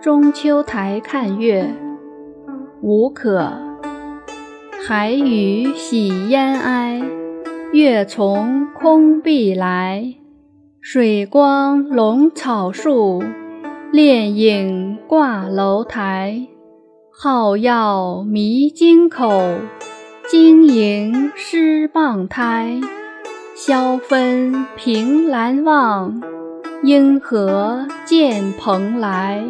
[0.00, 1.74] 中秋台看月，
[2.80, 3.50] 无可。
[4.86, 7.02] 海雨洗烟埃，
[7.72, 10.14] 月从空碧来。
[10.80, 13.22] 水光笼草树，
[13.92, 16.46] 潋影挂楼台。
[17.10, 19.42] 号药迷津口，
[20.28, 22.80] 晶莹失蚌胎。
[23.54, 26.22] 萧分凭栏望，
[26.84, 29.44] 应何见蓬莱。